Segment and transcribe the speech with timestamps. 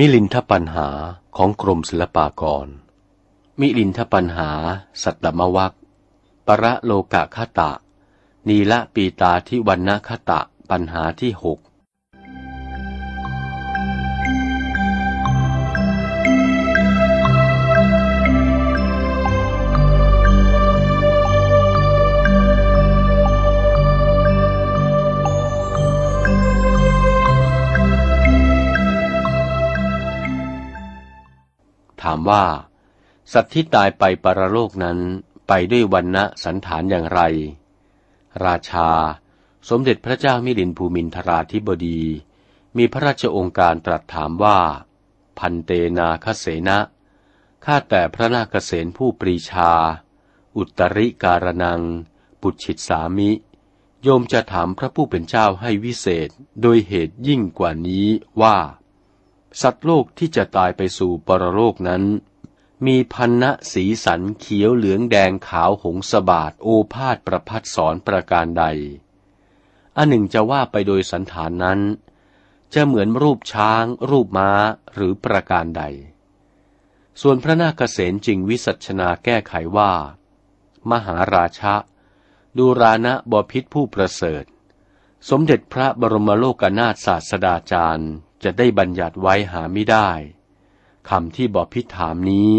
[0.00, 0.88] มิลินทปัญหา
[1.36, 2.68] ของกรมศิลปากร
[3.60, 4.50] มิลินทปัญหา
[5.02, 5.74] สัตตมวัค
[6.46, 7.70] ประโลกะคตะ
[8.48, 10.40] นีละปีตาที่วันนคตะ
[10.70, 11.58] ปัญหาที่หก
[32.16, 32.46] ถามว่า
[33.32, 34.98] สัตว์ที่ตายไปปรโลกนั้น
[35.48, 37.20] ไปด้วยวันณะสันฐานอย่างไร
[38.44, 38.90] ราชา
[39.68, 42.00] สมเด็จพระเจ้ามิลินภูมินทราธิบดี
[42.76, 44.58] มีพระราชองค์การตรัสถามว่า
[45.38, 46.78] พันเตนาคเสนะ
[47.64, 49.72] ข้าแต่พระนาคเษนผู้ปรีชา
[50.56, 51.82] อุตริการนัง
[52.40, 53.30] ปุชิตสามิ
[54.02, 56.28] โยมจะถามพระผู้เป็นเจ้าให้วิเศษ
[56.60, 58.06] โดยเหตุยิ่งกว่านี้
[58.42, 58.56] ว่า
[59.62, 62.04] สัตว์โลกที่จะตายไปสู่ปรโลกนั้น
[62.86, 68.64] มีพันณะสีสันเขียวเหลืองแดงขาวหงสบาดโอภาษประพัดสอนประการใด
[69.96, 71.80] อันหนึ่งจะว่าไปโดยสันฐานนั้น
[72.74, 74.50] จะเหมือนรูปช้าง รูปม้า
[74.94, 75.82] หรือประการใด
[77.20, 79.92] ส่วนพระนาคเษนจริงวิสัชนาแก้ไขว่า
[80.90, 81.74] มหาราชะ
[82.58, 84.44] ดูรานะบพิษผู้ประเสริฐ
[85.30, 90.10] สมเด็จพระบรมโลกนาถศาสดาจารย์จะได้บัญญัติไว้หาไม่ได้
[91.08, 92.52] คำที่บอกพิถามนี้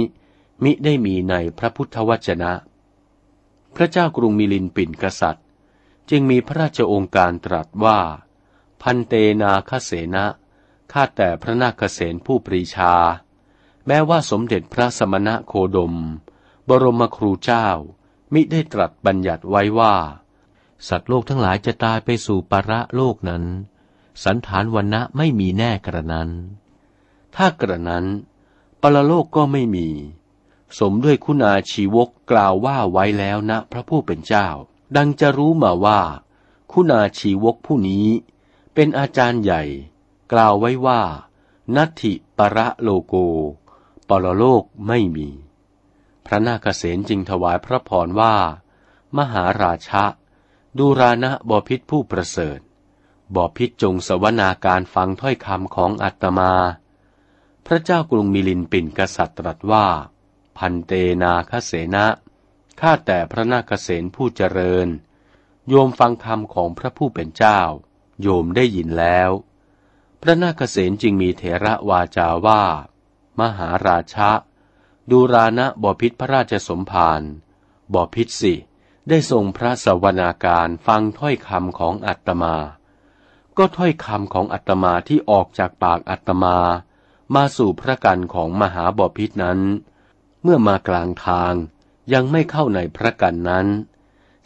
[0.63, 2.53] มิได้มีในพระพุทธวจนะ
[3.75, 5.45] พระเจ้ากรุงมิลินปินกษัตริย์
[6.09, 7.99] จึงมีพระราชองค์การตรัสว่า
[8.81, 10.25] พันเตนาคเสนะ
[10.91, 12.93] ข้าแต่พระนาคเสนผู้ปรีชา
[13.87, 15.95] แม้ว่าสมเด็จพระสมณะโคดม
[16.67, 17.67] บรมครูเจ้า
[18.33, 19.95] มิได้ตรัสบัญญัติไว้ว่า
[20.87, 23.43] สัตว์โลกทั้งหลายจะตายไปสู่ประโลกนั้น
[24.23, 26.29] สันฐานวันนะไม่มีแน่กระนั้น
[27.35, 28.05] ถ้ากระนั้น
[28.81, 29.87] ปรโลกก็ไม่มี
[30.79, 34.47] สมด้วยคุณาชีวกกล่าวว่าไว้แล้วนะพระผู้เป็นเจ้า
[34.95, 36.01] ดังจะรู้มาว่า
[36.71, 38.07] คุณาชีวกผู้นี้
[38.73, 39.63] เป็นอาจารย์ใหญ่
[40.31, 41.01] กล่าวไว้ว่า
[41.75, 43.15] นัตถิประโลโก
[44.09, 45.29] ปรโลกไม่มี
[46.25, 48.35] พระนาคเษนจึงถวายพระพรว่า
[49.17, 50.05] มหาราชะ
[50.77, 52.59] ดูรานะบพิษผู้ประเสริฐ
[53.35, 56.53] บอพิจงสวนาการฟังถ้อยคำของอัตมา
[57.65, 59.87] พระเจ้ากรุงมิลินปินกษัตริย์ตรัสว่า
[60.57, 60.91] พันเต
[61.23, 62.05] นาคเสนะ
[62.79, 64.87] ข้าแต่พระนาคเษนผู้เจริญ
[65.67, 67.59] โยมฟังคำของพระผู้เป็นเจ้า
[68.21, 69.29] โยมได้ยินแล้ว
[70.21, 72.63] พระนาคเษนจึงมีเถระวาจาว่า
[73.39, 74.31] มหาราชะ
[75.09, 77.21] ดูรานะบอพิษพระราชสมภาร
[77.93, 78.55] บอพิษสิ
[79.09, 82.55] ได้ทรงพระสวนาการฟังถ้อยคำของอัตมา
[83.57, 86.57] ก็ถ้อยคำของอัตมาที่ออกจากปากอัตมา
[87.35, 89.59] มาสู่พระกันของมหาบพิษนั้น
[90.43, 91.53] เมื่อมากลางทาง
[92.13, 93.67] ยังไม่เข้าในพระกันนั้น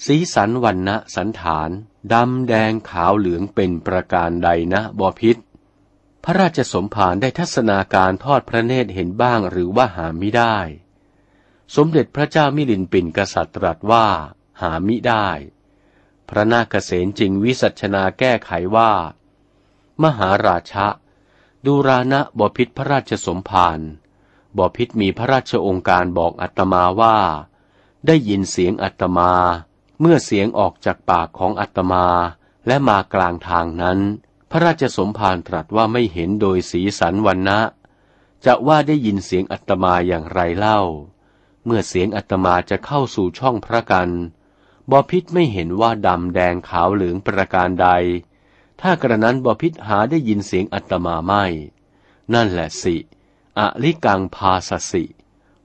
[0.06, 1.70] สีสันวันนะสันฐาน
[2.14, 5.38] ดำแดงขาวเหลืองเป็นประการใดนะบพิษ
[6.24, 10.58] พระราชสมภารได้ทัศนาการทอดพระเนตรเห็นบ้างหรือว่าหาไม่ได้
[11.76, 14.08] สมเด็จพระเจ้ามิลินปินกษัตริย์ตรัสว่า
[14.62, 15.28] หามิได้
[16.32, 18.92] พระนาคเษนจึงวิสัชนาแก้ไขว่า
[20.04, 20.88] มหาราชะ
[21.66, 23.80] ดูรานะบพิษพระราชสมภาร
[24.58, 27.18] บพิษมีพระราชองค์การบอกอัตมาว่า
[28.08, 29.34] ได้ยินเสียงอัตมา
[30.00, 32.06] เมื่อเสียงออกจากปากของอัตมา
[32.68, 34.00] และมากลางทางนั้น
[34.52, 37.60] พระราชสมภารตรัสว่าไม่เห็นโดยสีสันวันนะ
[38.46, 40.82] จะว่าได้ยินเสียงอัตมาอย่างไรเล่า
[41.66, 44.10] เมื่อเสียงอัตมาจะเข้าสู่ช่องพระกัน
[44.90, 47.90] บอพิษไม่เห็นว่าดำแดงขาวเหลืองประการใด
[48.82, 51.44] ถ้ากระนั้นบอพิษหาได้ยินเสียงอัตมาไม่
[52.34, 52.96] นั่นแหละสิ
[53.60, 55.04] อลิกังพาสสิ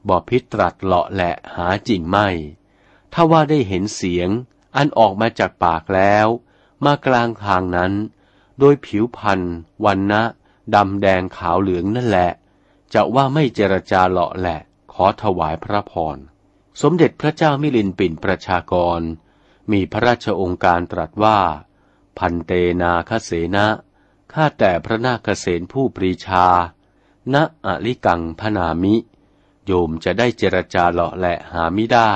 [0.08, 2.28] บอพิษตรัสเลาะแหละหาจริงไม่
[3.12, 4.28] ถ้าว่าได้เห็นเสียง
[4.76, 6.26] อันออกมาจากปากแล้ว
[6.84, 7.92] มากลางทางนั้น
[8.58, 9.54] โดยผิวพันธ์
[9.84, 10.22] วันนะ
[10.74, 12.30] ดำแดงขาวเหลืองนั่นแหละ
[12.94, 14.58] จะว่าไม่เจรจาเลาะแหละ
[14.92, 16.16] ขอถวายพระพร
[16.82, 19.00] สมเด็จพระเจ้ามิลินปินประชากร
[19.72, 21.38] มีพระราชองค์การตรัสว่า
[22.18, 22.52] พันเต
[22.82, 23.66] นาคเสนะ
[24.32, 26.46] ข้าแต่พระนาคเสนผู้ปรีชา
[27.32, 27.34] ณ
[27.66, 28.94] อลิกังพนามิ
[29.66, 32.12] โยมจะได้เจรจาเลาะแหละหาไม่ได้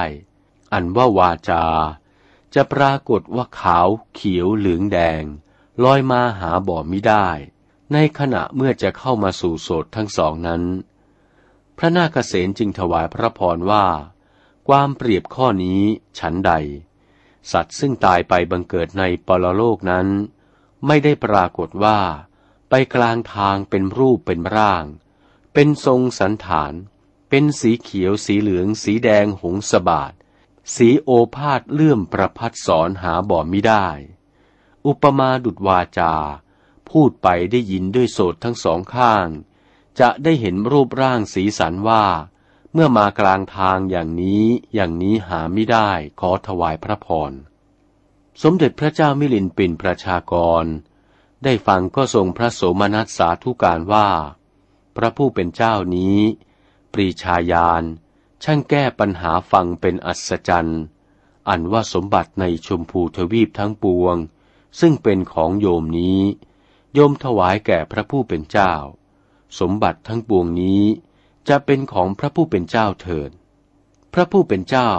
[0.72, 1.64] อันว่าวาจา
[2.54, 5.22] จะปรากฏว่าขาวเขียวเหลืองแดง
[5.84, 7.28] ลอยมาหาบ่อมิได้
[7.92, 10.62] ในขณะเมื่อจะเข้ามาสู่โสดทั้งสองนั้น
[11.76, 13.86] พระนาคเษนจึงถวายพระพรว่า
[14.74, 15.82] ความเปรียบข้อนี้
[16.18, 16.52] ฉันใด
[17.52, 20.08] สัตว์ซึ่งตายไปบังเกิดในปรโลกนั้น
[20.86, 22.00] ไม่ได้ปรากฏว่า
[22.70, 24.84] ไปกลางทางเป็นรูปเป็นร่าง
[25.54, 26.72] เป็นทรงสันฐาน
[27.28, 30.12] เป็นสีเขียวสีเหลือง สีแดงหงสบาด
[30.74, 33.86] สีโอภาษเลื่อมประพัดสอนหาบ่อมิได้
[34.86, 36.14] อุปมาดุดวาจา
[36.90, 39.26] พูดไปได้ยินด้วยโสดทั้งสองข้าง
[40.00, 42.04] จะได้เห็นรูปร่างสีสันว่า
[42.72, 44.44] เมื่อมากลางทางอย่างนี้
[44.74, 45.90] อย่างนี้หาไม่ได้
[46.20, 47.32] ขอถวายพระพร
[48.42, 50.64] สมเด็จพระเจ้ามิลินปินประชากร
[51.44, 54.08] ได้ฟังก็ทรงพระโสมนัสสาธุการว่า
[54.96, 56.18] พระผู้เป็นเจ้านี้
[56.92, 57.82] ปรีชาญาณ
[58.42, 60.82] ช่างแก้ปัญหาฟังเป็นอัศจรรย์
[61.48, 64.16] อันว่าสมบัติในชมพูทวีปทั้งปวง
[64.80, 66.20] ซึ่งเป็นของโยมนี้
[66.94, 68.72] โยมถวายแก่พระผู้เป็นเจ้า
[69.58, 70.82] สมบัติทั้งปวงนี้
[71.48, 73.30] จะเป็นของพระผู้เป็นเจ้าเถิด
[74.14, 74.92] พระผู้เป็นเจ้า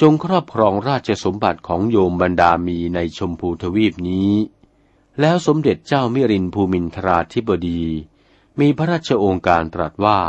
[0.00, 4.32] จงครอบครองราชสมบัติของโยมบรรดามีในชมพูทวีปนี้
[5.20, 7.82] แล้วสมเด็จเจ้ามิรินภูมินทราธิบดี
[8.60, 10.20] มีพระราชโองการตรัสว่า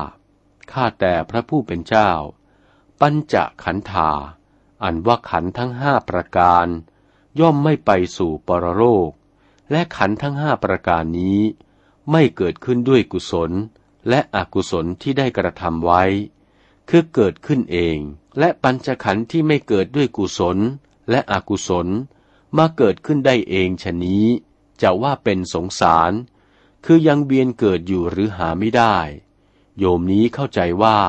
[0.71, 2.11] ข้าแต่พระผู้เป็นเจ้า
[2.99, 4.11] ปัญจขันธา
[4.83, 6.67] อันว่าขันทั้งห้าประการ
[7.39, 9.09] ย่อมไม่ไปสู่ปรโลก
[9.71, 11.39] และขันทั้งห้าประการนี้
[12.11, 13.51] ไม่เกิดขึ้นด้วยกุศล
[14.09, 16.03] และอกุศลที่ได้กระทำไว้
[16.89, 17.97] คือเกิดขึ้นเอง
[18.39, 20.57] และปัญจขันธ์ที่ไม่เกิดด้วยกุศล
[21.09, 21.88] และอกุศล
[22.57, 24.25] มาเกิดขึ้นได้เองชะนี้
[24.81, 26.11] จะว่าเป็นสงสาร
[26.85, 28.97] คือยังเบียนเกิดอยู่หรือหาไม่ได้
[29.77, 31.00] โยมนี้เข้าใจว่า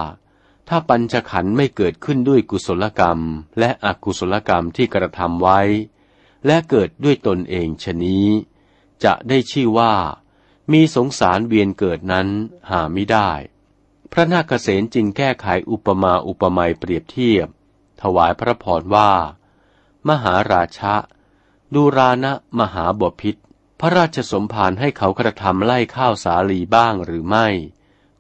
[0.69, 3.21] ถ้าปัญจขันธ์ไม่เกิดขึ้นด้วยกุศลกรรม
[3.59, 5.61] และอกุศลกรรมที่กระทำไว้
[6.47, 8.27] และเกิดด้วยตนเองชนี้
[9.05, 9.95] จะได้ชื่อว่า
[10.73, 12.29] มีสงสารเวียนเกิดนั้น
[12.71, 13.31] หาไม่ได้
[14.13, 17.49] พระนาคเษนจึงแก้ไขอุปมาอุปไมยเปรียบเทียบ
[18.03, 19.13] ถวายพระพรว่า
[20.09, 20.95] มหาราชะ
[21.75, 23.37] ดูรานะมหาบพิษ
[23.81, 27.47] พระราชสมภารให้เขากระทำไล่ข้าวสาลีบ้างหรือไม่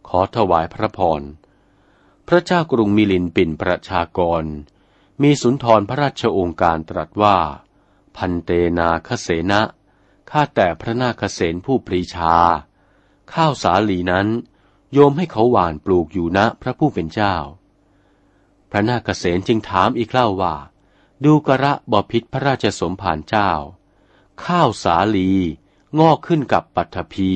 [0.08, 1.23] ขอถวายพระพร
[2.29, 4.44] พระเจ้ากรุงมิลินปินประชากร
[5.23, 7.38] มีสุนทรพระราชองค์การตรัสว่า
[8.17, 9.61] พันเตนาคเสนะ
[10.31, 12.35] ข้าแต่พระนาคเสนผู้ปรีชา
[13.32, 14.29] ข้าวสาลีนั้น
[14.93, 17.37] โยมให้เขาหวานปลูกอยู่นะพระผู้เป็นเจ้า
[18.71, 20.55] พระนาคเสนจึงถามอีกเล่าว่า
[21.25, 23.50] ดูกระบอพิษพระราชสมภารเจ้า
[24.44, 25.31] ข้าวสาลี
[25.99, 27.32] งอกขึ้นกับปัทภี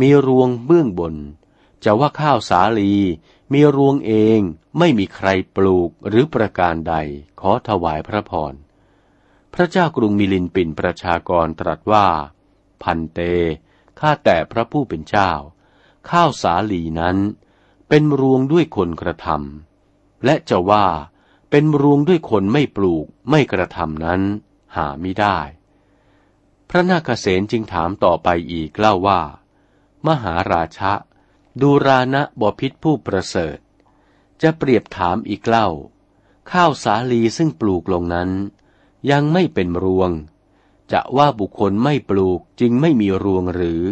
[0.00, 1.14] มีรวงเบื้องบน
[1.84, 2.92] จะว่าข้าวสาลี
[3.52, 4.40] มีรวงเอง
[4.78, 6.94] ไม่มีใครปลูกหรือประการใด
[7.40, 8.54] ขอถวายพระพร
[9.54, 12.06] พระเจ้ากรุงมิลินปินประชากรตรัสว่า
[12.82, 13.20] พันเต
[14.00, 15.32] ข้าแต่พระผู้เป็นเจ้า
[16.10, 17.16] ข้าวสาลีนั้น
[17.88, 20.86] เป็นรวงด้วยคนกระทำและจะว่า
[21.50, 24.20] เป็นรวงด้วยคนไม่ปลูกไม่กระทำนั้น
[24.76, 25.38] หาไม่ได้
[26.68, 29.22] พระนาคเษนจึงถามต่อไปอีกเล่าว่า
[30.06, 30.92] มหาราชะ
[31.60, 33.58] ดูรานะบพิษผู้ประเสริฐ
[34.42, 35.68] จะเปรียบถามอีกเล่า
[36.50, 38.30] ข้าวสาลีซึ่งปลูกลงนั้น
[39.10, 40.10] ยังไม่เป็นรวง
[40.92, 43.82] จะว่าบุคคลไม่ปลูกจึงไม่มีรวงหรือ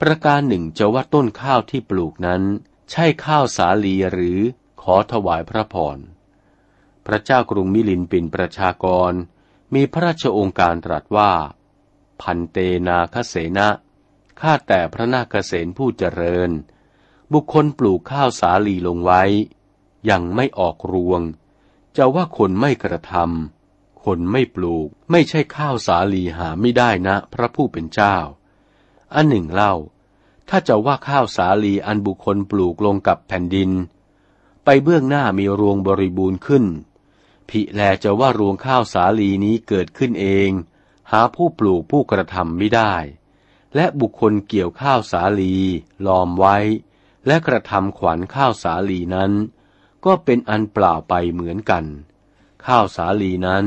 [0.00, 2.42] ประการหนึ่งจะว่าต้นข้าวที่ปลูกนั้น
[2.90, 4.38] ใช่ข้าวสาลีหรือ
[4.82, 5.98] ขอถวายพระพร
[7.06, 9.12] พระเจ้ากรุงมิลินปินประชากร
[9.74, 11.32] มีพระราชองค์การตรัสว่า
[12.20, 12.56] พันเต
[12.88, 13.68] นาคเสนะ
[14.40, 16.50] ข้าแต่พระนาคเษนผู้เจริญ
[17.32, 19.22] บุคคลปลูกข้าวสาลีลงไว้
[20.10, 21.20] ยังไม่ออกรวง
[21.96, 23.57] จะว่าคนไม่กระทำ
[24.08, 28.16] คนไม่ปลูก ไม่ใช่ข้าวสาลีหาไม่ได้นะ พระผู้เป็นเจ้า
[29.14, 29.74] อันหนึ่งเล่า
[30.48, 33.70] ถ้าจะว่าข้าวสาลีอันบุคคลปลูกลงกับแผ่นดิน
[34.64, 36.64] ไปเบื้องหน้ามีรวงบริบูรณ์ขึ้น
[37.48, 40.50] ผิแลจะว่ารวงข้าวสาลีนี้เกิดขึ้นเอง
[41.10, 42.94] หาผู้ปลูกผู้กระทำไม่ได้
[43.74, 45.54] และบุคคลเกี่ยวข้าวสาลี
[46.06, 46.56] ลอมไว้
[47.26, 49.32] และกระทำขวัญข้าวสาลีนั้น
[50.04, 51.84] ก็เป็นอันเปล่าไปเหมือนกัน
[52.66, 53.66] ข้าวสาลีนั้น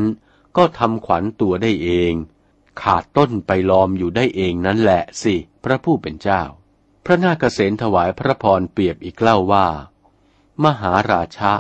[0.57, 2.13] ก็ทำขวัญตัวได้เอง
[2.81, 6.43] ขาดต้นไปลอมอยู่ได้เองนั่นแหละสิ พระผู้เป็นเจ้า
[7.05, 9.67] พระนาคเษนถวายพระพรเปรียบอีกเล่าว่า
[10.63, 11.53] มหาราชะ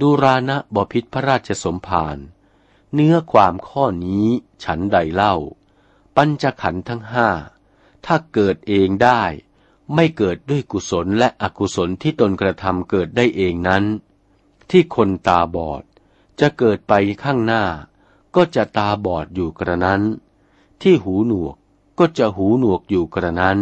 [0.00, 2.18] ดูรานะบพิษพระราชสมภาร
[2.94, 4.26] เนื้อความข้อนี้
[4.64, 5.36] ฉันใดเล่า
[6.16, 7.28] ปัญจขันธ์ทั้งห้า
[8.06, 9.22] ถ้าเกิดเองได้
[9.94, 13.84] ไม่เกิดด้วยกุศลและอกุศลที่ตนกระทำเกิดได้เองนั้น
[14.70, 15.82] ที่คนตาบอด
[16.40, 16.92] จะเกิดไป
[17.24, 17.64] ข้างหน้า
[18.34, 20.02] ก็จะตาบอดอยู่กระนั้น
[20.82, 21.56] ที่หูหนวก
[21.98, 23.58] ก็จะหูหนวกอยู่กระนั้น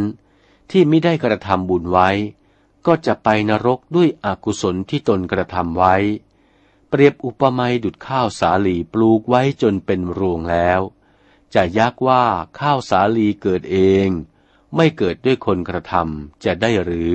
[0.70, 2.10] ที่ไม่ได้กระทำบุญไว้
[2.86, 5.96] ก็จะไปนรกด้วยอกุศลที่ตนกระทำไว้
[6.88, 10.80] เปรียบอุปมาดุดข้าวสาลีปลูกไว้จนเป็นรวงแล้ว
[11.54, 12.24] จะยักว่า
[12.60, 14.08] ข้าวสาลีเกิดเอง
[14.74, 17.14] ไม่เกิดด้วยคนกระทำจะได้หรือ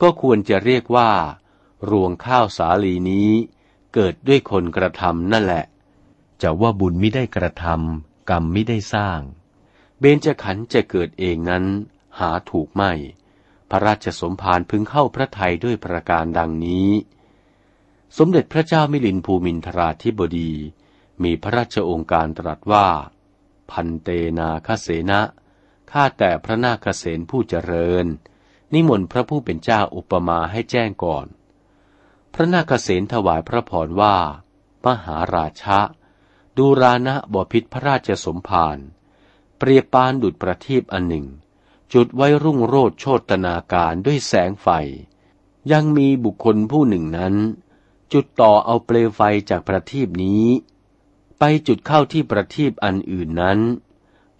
[0.00, 1.10] ก็ควรจะเรียกว่า
[1.90, 3.30] รวงข้าวสาลีนี้
[3.94, 5.64] เกิดด้วยคนกระทำนั่นแหละ
[6.42, 9.20] จะว่าบุญไม่ได้กระทำกรรมไม่ได้สร้าง
[10.00, 11.64] เบญจขันธ์จะเกิดเองนั้น
[12.18, 12.92] หาถูกไม่
[13.70, 16.90] พระราชสมภารพึงเข้าพระทัยด้วยประการดังนี้
[18.18, 20.52] สมเด็จพระเจ้ามิลินภูมินทราธิบดี
[21.22, 22.88] มีพระราชองค์การตรัสว่า
[23.70, 25.20] พันเตนาคเสนะ
[25.90, 28.06] ข้าแต่พระนาคเษนผู้เจริญ
[28.72, 31.26] นิมนต์พระผู้เป็นเจ้าอุปมาให้แจ้งก่อน
[32.34, 34.16] พระนาคเษนถวายพระพรว่า
[34.84, 35.80] มหาราชะ
[36.58, 38.78] ดูรานะบ่อพิษพระราชสมภาร
[39.58, 41.26] เปรียบปานดุดประทีปอันหนึ่ง
[41.92, 44.68] จุดไว้รุ่งโรดโชตนาการด้วยแสงไฟ
[45.72, 47.34] ยังมีบุคคลผู้หนึ่งนั้น
[48.12, 50.46] จุดต่อเอาเปลวไฟจากประทีปนี้
[51.38, 53.58] ไปจุดเข้าที่ประทีปอันอื่นนั้น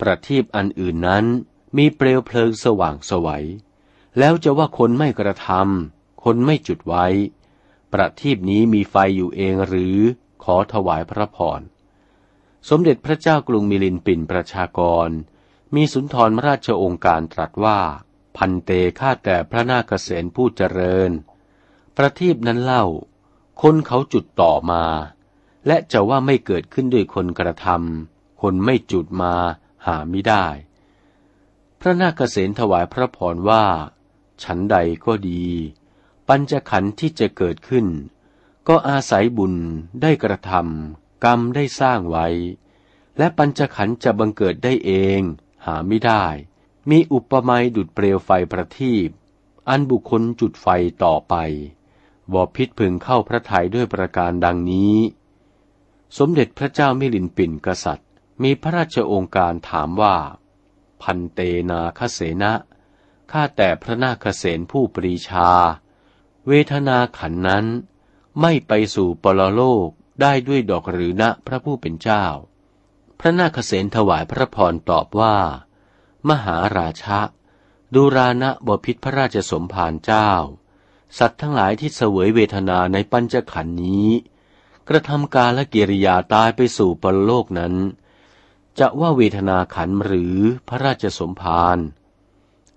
[0.00, 1.24] ประทีปอันอื่นนั้น
[1.76, 3.46] มีเปลวเพลิงสว่างสวัย
[4.18, 7.06] แล้วจะว่าคนไม่กระทำคนไม่จุดไว้
[7.92, 9.96] ประทีปนี้มีไฟอยู่เองหรือ
[10.44, 11.62] ขอถวายพระพร
[12.68, 15.08] สมเด็จพระเจ้ากรุงมิลินปินประชากร
[15.74, 17.80] มีสุนทรราชองค์การตรัสว่า
[18.36, 21.10] พันเตฆ่าแต่พระนาคเษนผู้เจริญ
[21.96, 22.84] ประทีปนั้นเล่า
[23.62, 24.84] คนเขาจุดต่อมา
[25.66, 29.34] และจะว่าไม่เกิดขึ้นด้วยคนกระทำคนไม่จุดมา
[29.86, 30.46] หาไม่ได้
[31.80, 33.64] พระนาคเษนถวายพระพรว่า
[34.42, 35.44] ฉันใดก็ดี
[36.28, 37.86] ปัญจขันธ์ที่จะเกิดขึ้น
[38.68, 39.54] ก็อาศัยบุญ
[40.02, 42.26] ได้กระทำ กรรมได้สร้างไว้
[43.18, 45.20] และปัญจขันธ์จะบังเกิดได้เอง
[45.66, 46.24] หาไม่ได้
[46.90, 49.08] มีอุปมาดุดเปลวไฟประทีป
[49.68, 50.66] อันบุคคลจุดไฟ
[51.04, 51.34] ต่อไป
[52.32, 54.96] บอพิษพึงเข้าพระทัยด้วยประการดังนี้
[56.18, 58.08] สมเด็จพระเจ้ามิลินปินกษัตริย์
[58.42, 60.16] มีพระราชองค์การถามว่า
[61.02, 62.52] พันเตนาคเสนะ
[63.30, 65.50] ข้าแต่พระนาคเสนผู้ปรีชา
[66.46, 67.66] เวทนาขันนั้น
[68.40, 72.24] ไม่ไปสู่ปรโลก ได้ด้วยดอกหรือนะพระผู้เป็นเจ้า
[73.20, 75.36] พระนาคเสนถวายพระพรตอบว่า
[76.28, 77.20] มหาราชะ
[77.94, 80.30] ดูรานะบพิษพระราชสมภารเจ้า
[81.18, 84.08] สัตว์ทั้งหลายที่เสวยเวทนาในปัญจขันนี้
[84.88, 87.74] กระทำการและกิริยาตายไปสู่ปรโลกนั้น
[88.78, 90.36] จะว่าเวทนาขันหรือ
[90.68, 91.78] พระราชสมภาร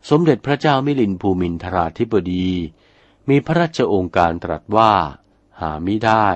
[0.10, 2.50] สมเด็จพระเจ้ามิลินภูมินทราธิบดี
[3.30, 4.94] มีพระราชองค์การตรัสว่า
[5.60, 6.28] หาไม่ได้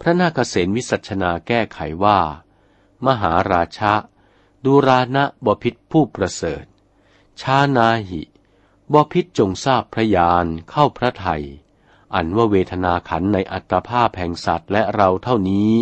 [0.00, 2.18] พระนาคเษนวิสัชนาแก้ไขว่า
[3.06, 3.94] มหาราชะ
[4.64, 6.64] ดูรานะบพิษผู้ประเสริฐ
[7.40, 8.22] ชานาหิ
[8.92, 11.44] บพิษจงทราบพระยานเข้าพระไทย
[12.14, 15.72] อันว่าเวทนาขันในอัตภาพแห่งสัตว์และเราเท่านี้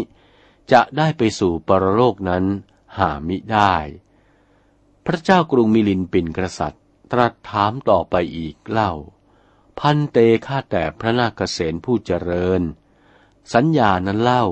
[0.73, 2.45] จะได้ไปสู่ปรโลกนั้น
[2.99, 3.75] หามิได้
[5.07, 8.92] พระเจ้ากรุงมิลินปินกษัตริย์ ตรัสถามต่อไปอีกเล่า
[9.78, 12.62] พันเตข้าแต่พระนาคเษนผู้เจริญ
[13.54, 14.44] สัญญานั้นเล่า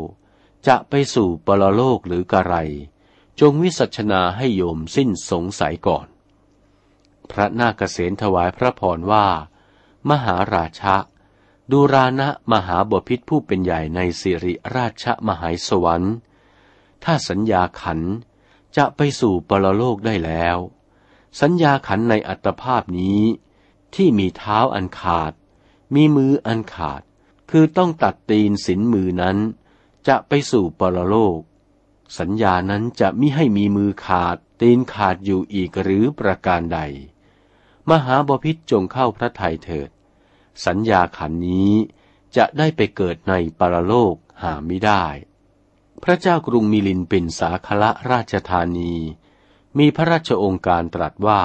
[0.67, 2.55] จะไปสู่ปรโลกหรือกระไร
[3.41, 6.07] จงวิสัชนาให้โยมสิ้นสงสัยก่อน
[7.31, 9.27] พระนาคเษนถวายพระพรว่า
[10.11, 10.97] มหาราชะ
[11.71, 16.15] ดูรานะมหาบพิษผู้เป็นใหญ่ในสิริราชมหายสวรรค์
[17.05, 18.01] ถ้าสัญญาขัน
[18.77, 20.57] จะไปสู่ปรโลกได้แล้ว
[21.41, 23.23] สัญญาขันในอัตภาพนี้
[23.95, 25.33] ที่มีเท้าอันขาด
[25.95, 27.03] มีมืออันขาด
[27.51, 29.39] คือต้องตัดตีนสินมือนั้น
[30.09, 31.41] จะไปสู่ปรโลก
[32.19, 36.81] สัญญานั้นจะมิให้มีมือขาด ตีนขาดอยู่อีกหรือประการใด
[37.91, 39.91] มหาบพิษจงเข้าพระทัยเถิด
[40.67, 41.73] สัญญาขันนี้
[42.37, 45.05] จะได้ไปเกิดในปรโลกหาไม่ได้
[46.03, 48.95] พระเจ้ากรุงมิลินเป็นสาคละราชธานี
[49.79, 51.43] มีพระราชองค์การตรัสว่า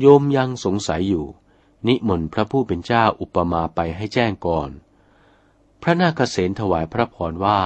[0.00, 1.26] โยมยังสงสัยอยู่
[1.86, 4.70] นิมนต์พระผู้เป็นเจ้าอุปมาไปให้แจ้งก่อน
[5.82, 7.60] พระนาคเษนถวายพระพรว่า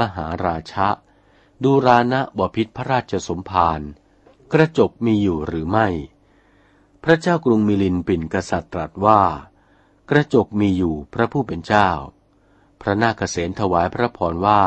[0.00, 0.88] มหาราชะ
[1.62, 3.80] ดูรานะบพิษพระราชสมภาร
[4.52, 5.88] กระจกมีอยู่หรือไม่
[7.04, 9.22] พระเจ้ากรุงมิลินปินกษัตริย์ตรัสว่า
[10.10, 11.88] กระจกมีอยู่พระผู้เป็นเจ้า
[12.80, 14.62] พระนาคเษนถวายพระพรว่า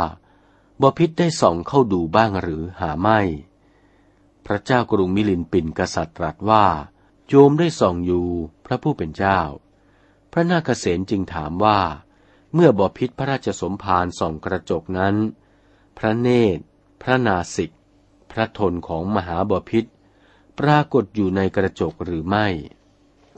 [0.81, 3.19] บพิษได้ส่องเข้าดูบ้างหรือหาไม่
[4.45, 6.65] พระเจ้ากรุงมิลินปินกษัตริย์ตรัสว่า
[7.27, 8.27] โยมได้ส่องอยู่
[8.65, 9.39] พระผู้เป็นเจ้า
[10.31, 11.79] พระนาคเษนจึงถามว่า
[12.57, 15.15] เมื่อบพิษพระราชสมภารส่องกระจกนั้น
[15.97, 16.63] พระเนตร
[17.01, 17.71] พระนาสิก
[18.31, 19.85] พระทนของมหาบพิษ
[20.59, 22.47] ปรากฏอยู่ในกระจกหรือไม่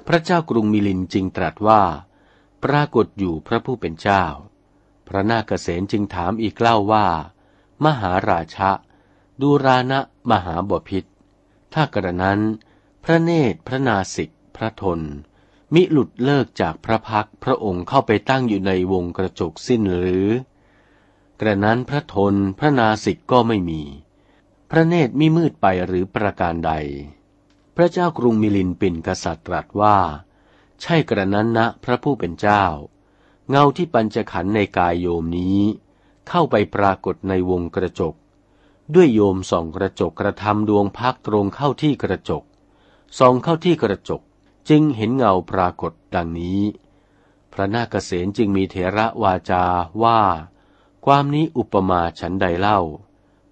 [0.07, 1.81] พระเจ้ากรุงมิลินจึงตรัสว่า
[2.63, 4.23] ปรากฏอยู่พระผู้เป็นเจ้า
[5.07, 7.07] พระนาคเษนจึงถามอีกเล่าว่า
[7.85, 8.71] มหาราชะ
[9.41, 9.99] ดูรานะ
[10.31, 11.05] มหาบพิษ
[11.73, 12.39] ถ้ากระนั้น
[13.03, 15.01] พระเนตร พระนาสิก พระทน
[15.73, 20.27] มิหลุดเลิกจากพระพักพระองค์เข้าไปตั้งอยู่ในวงกระจกสิ้นหรือ
[21.39, 23.81] กระนั้นพระทนพระนาสิกก็ไม่มี
[24.69, 26.71] พระเนตรมิมืดไปหรือประการใด
[27.75, 29.97] พระเจ้ากรุงมิลินปินกษัตริย์ตรัสว่า
[30.81, 32.63] ใช่กระนั้นนะพระผู้เป็นเจ้า
[33.49, 35.59] เงาที่ปัญจขันในกายโยมนี้
[36.29, 38.15] เข้าไปปรากฏในวงกระจก
[38.95, 42.43] ด้วยโยมส่องกระจกกระทำดวงพักตรงเข้าที่กระจก
[43.19, 44.21] ส่องเข้าที่กระจก
[44.69, 46.61] จึงเห็นเงาปรากฏดังนี้
[47.53, 49.63] พระนาคเษนจึงมีเถระวาจา
[50.03, 50.21] ว่า
[51.05, 52.79] ความนี้อุปมาฉันใดเล่า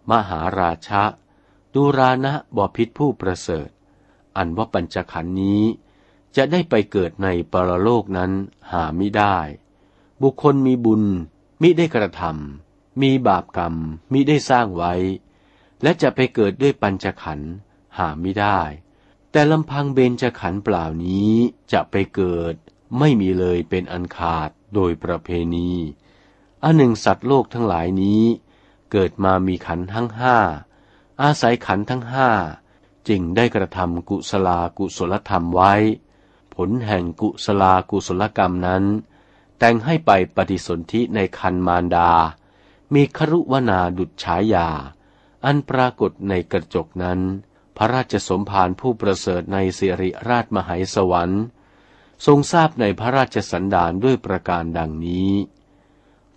[0.09, 1.03] มหาราชะ
[1.73, 3.69] ดูรานะบอพิษผู้ประเสริฐ
[4.37, 5.61] อันว่าปัญจขันธ์นี้
[6.35, 8.31] จะได้ไปเกิดในปรโลกนั้น
[8.71, 9.37] หาไม่ได้
[10.21, 11.03] บุคคลมีบุญ
[11.61, 13.75] มิได้กระทำมีบาปกรรม
[14.11, 14.93] มิได้สร้างไว้
[15.81, 17.51] และจะไปเกิดด้วยปัญจขันธ์
[17.97, 18.59] หาไม่ได้
[19.35, 21.31] แต่ลำพังเบญจะขันเปล่านี้
[21.71, 22.55] จะไปเกิด
[22.99, 25.71] ไม่มีเลยเป็นอันขาดโดยประเพณี
[26.63, 28.23] อันหนึ่งสัตว์โลกทั้งหลายนี้
[28.91, 30.37] เกิดมามีขันทั้งห้า
[31.21, 32.29] อาศัยขันทั้งห้า
[33.07, 35.73] จึงได้กระทำกุศลากุศลธรรมไว้
[36.55, 38.83] ผลแห่งกุศลากุศลกรรมนั้น
[39.59, 42.11] แต่งให้ไปปฏิสนธิในคันมารดา
[42.93, 44.67] มีครุวนาดุจฉายา
[45.45, 47.21] อันปรากฏในกระจกนั้น
[47.77, 51.43] พระราชสมภารผู้ประเสริฐในสิริราชมหายสวรรค์
[52.25, 55.31] ทรงทราบในพระราชสันดานด้วยประการดังนี้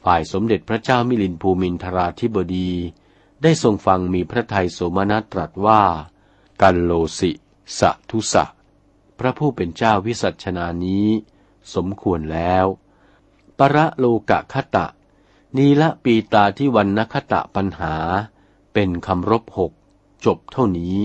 [0.05, 2.71] ฝ่ายสมเด็จพระเจ้ามิลินภูมินทราธิบดี
[3.43, 5.83] ได้ทรงฟังมีพระทัยโสมนัสตรัสว่า
[6.63, 7.31] กันโลสิ
[7.79, 8.45] สะทุสะ
[9.19, 11.07] พระผู้เป็นเจ้าวิสัชนานี้
[11.75, 12.67] สมควรแล้ว
[13.59, 14.87] ประโลกะคตะ
[15.57, 17.95] นีละปีตาที่วันนคตะปัญหา
[18.73, 19.73] เป็นคำรบหก
[20.25, 20.99] จบเท่านี้